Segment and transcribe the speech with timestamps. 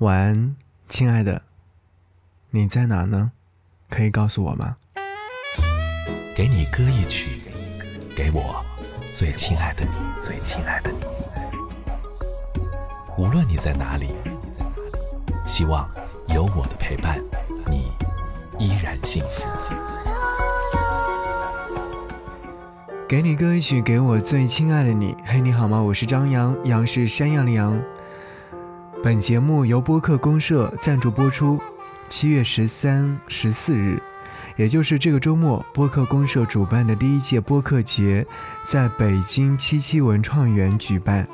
[0.00, 0.54] 晚安，
[0.90, 1.40] 亲爱的，
[2.50, 3.32] 你在哪呢？
[3.88, 4.76] 可以告诉我吗？
[6.36, 7.40] 给你歌一曲，
[8.14, 8.62] 给我
[9.14, 9.90] 最亲爱的你，
[10.22, 10.98] 最亲爱的你。
[13.16, 14.14] 无论你在哪里，
[15.46, 15.88] 希望
[16.28, 17.18] 有我的陪伴，
[17.66, 17.90] 你
[18.58, 19.46] 依然幸福。
[23.08, 25.16] 给你歌一曲，给我最亲爱的你。
[25.24, 25.80] 嘿，你好吗？
[25.80, 27.82] 我是张扬，杨是山羊的羊。
[29.06, 31.60] 本节目由播客公社赞助播出。
[32.08, 34.02] 七月十三、十四日，
[34.56, 38.26] 也就是这个周末，播客公社主办的第一届播客节
[38.64, 41.24] 在北京七七文创园举办。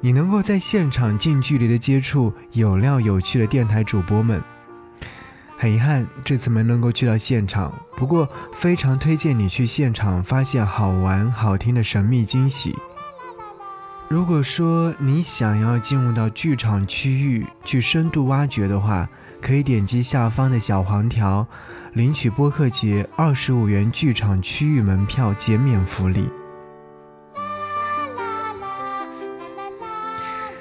[0.00, 4.42] 你能够在现场近距离的接触有料有趣的电台主播们。
[5.58, 12.74] 很遗憾，这次没能够去到现场，不过非常推荐你去现场发现好玩好听的神秘惊喜。
[14.08, 19.08] 如果说你想要进入到剧场区域去深度挖掘的话，
[19.42, 21.44] 可以点击下方的小黄条，
[21.92, 26.28] 领取播客节二十五元剧场区域门票减免福利。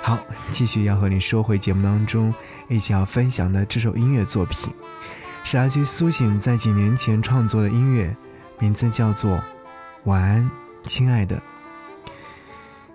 [0.00, 0.18] 好，
[0.50, 2.32] 继续要和你说回节目当中
[2.68, 4.72] 一起要分享的这首音乐作品，
[5.44, 8.16] 是来自苏醒在几年前创作的音乐，
[8.58, 9.36] 名字叫做
[10.04, 10.50] 《晚安，
[10.82, 11.36] 亲爱的》。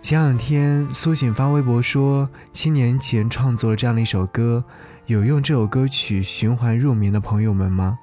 [0.02, 4.62] 前两天，苏醒发微博说，七年前创作了这样的一首歌，
[5.06, 7.98] 有用这首歌曲循环入眠的朋友们吗？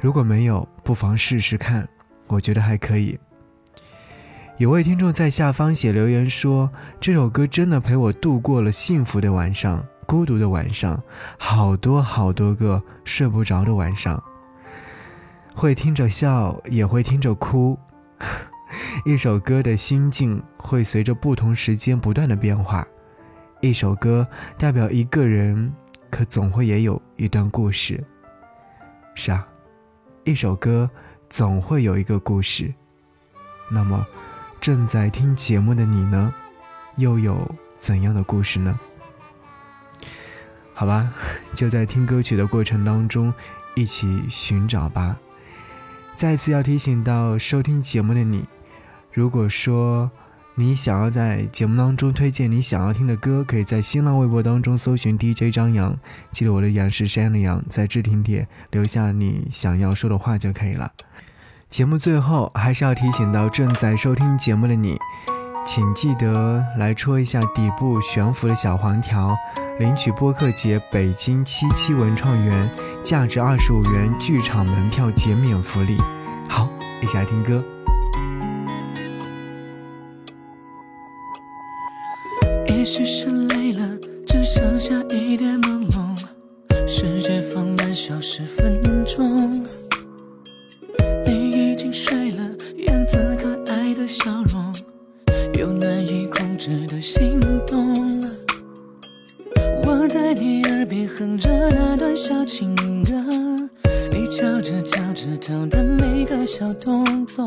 [0.00, 1.86] 如果没有，不妨试试看，
[2.26, 3.18] 我觉得还可以。
[4.56, 6.68] 有位听众在下方写留言说，
[6.98, 11.00] 这首歌真的陪我度过了幸福的晚上、孤独的晚上、
[11.38, 14.20] 好多好多个睡不着的晚上，
[15.54, 17.78] 会听着笑，也会听着哭。
[19.04, 22.86] 一首歌的心境会随着不同时间不断的变化，
[23.60, 24.26] 一首歌
[24.58, 25.72] 代表一个人，
[26.10, 28.02] 可总会也有一段故事。
[29.14, 29.46] 是啊，
[30.24, 30.88] 一首歌
[31.28, 32.72] 总会有一个故事。
[33.70, 34.06] 那么，
[34.60, 36.32] 正在听节目的你呢，
[36.96, 38.78] 又有怎样的故事呢？
[40.72, 41.12] 好吧，
[41.54, 43.32] 就在听歌曲的过程当中，
[43.74, 45.16] 一起寻找吧。
[46.16, 48.44] 再次要提醒到收听节目的你。
[49.12, 50.10] 如果说
[50.54, 55.98] 你想要在节目当中推荐你想要听的歌，可以在新浪微博当中搜寻 DJ 张扬，
[56.30, 60.92] 记得我的杨是山的杨，在置顶帖留下你想要说的话就可以了。
[61.70, 64.98] 节目最后还是要提醒到正在收听节目的你，
[65.64, 69.36] 请记得来戳一下底部悬浮的小黄条，
[69.78, 72.68] 领取播客节北京七七文创园
[73.02, 75.96] 价值二十五元剧场门票减免福利。
[76.48, 76.68] 好，
[77.00, 77.62] 一起来听歌。
[82.80, 83.86] 也许是累了，
[84.26, 86.16] 只剩下一点朦胧。
[86.88, 89.62] 世界放慢小十分钟，
[91.26, 92.42] 你已经睡了，
[92.86, 94.74] 样子可爱的笑容，
[95.52, 98.18] 有难以控制的心动。
[99.84, 102.74] 我在你耳边哼着那段小情
[103.04, 103.12] 歌，
[104.10, 107.44] 你瞧着脚趾头的每个小动作。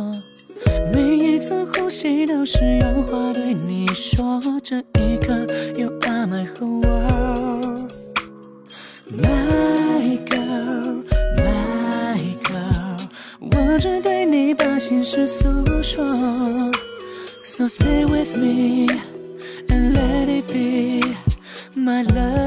[0.93, 5.33] 每一次呼吸都是有话对你说，这一刻
[5.75, 8.07] 有 a my whole world，my
[10.27, 12.99] girl，my girl，
[13.39, 16.03] 我只对你把心事诉说
[17.43, 18.87] ，so stay with me
[19.67, 21.01] and let it be
[21.75, 22.42] my love。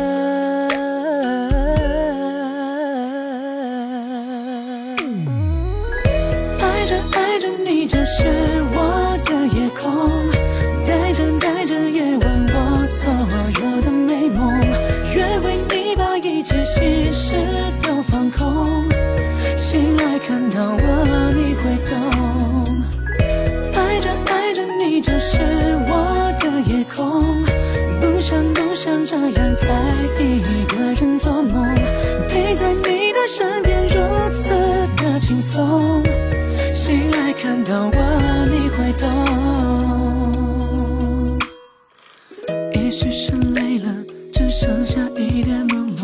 [20.26, 20.78] 看到我
[21.34, 21.94] 你会懂，
[23.74, 25.38] 爱着爱着你就是
[25.86, 27.44] 我的夜空，
[28.00, 29.68] 不想不想这样再
[30.18, 31.72] 一个人做梦，
[32.28, 33.94] 陪在你的身边如
[34.32, 34.50] 此
[34.96, 36.02] 的轻松。
[36.74, 39.06] 醒来看到我，你会懂。
[42.74, 43.94] 也许是累了，
[44.34, 46.02] 只剩下一点朦胧。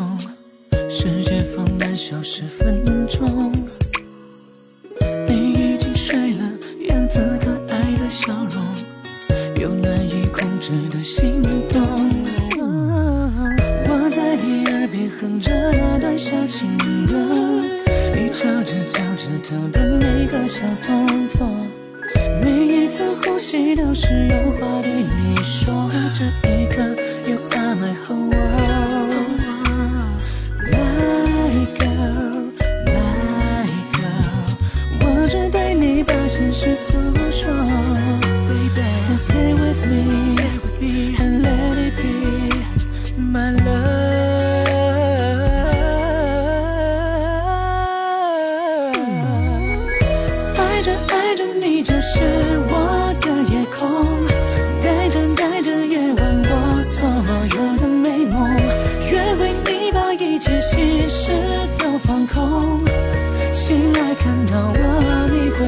[0.89, 2.81] 世界放慢消十分
[18.93, 21.49] 敲着脚趾头的每个小动作，
[22.43, 25.91] 每一次呼吸都是有话对你说。
[26.15, 26.83] 这一刻
[27.27, 28.22] ，You are my whole。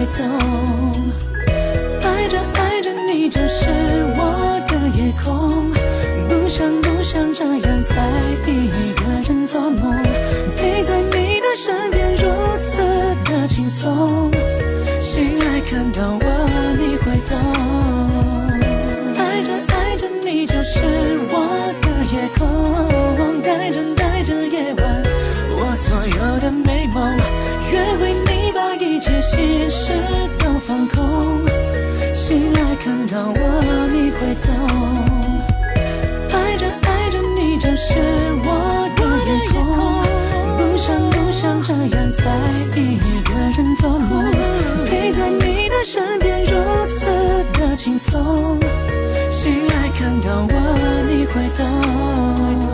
[0.05, 0.54] right though
[32.85, 33.39] 看到我，
[33.91, 34.53] 你会懂。
[36.31, 37.95] 爱着爱着，你就是
[38.45, 38.47] 我
[38.95, 39.57] 的夜空。
[40.59, 42.23] 不想不想这样再
[42.79, 44.31] 一个人做梦，
[44.85, 46.53] 陪在你的身边如
[46.87, 47.07] 此
[47.55, 48.61] 的轻松。
[49.31, 50.53] 醒来看到我，
[51.09, 52.74] 你会懂。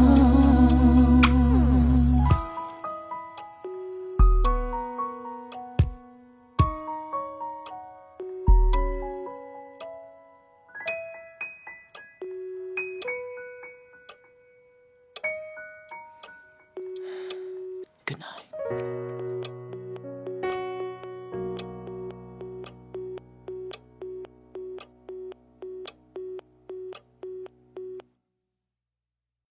[18.11, 19.30] Good night.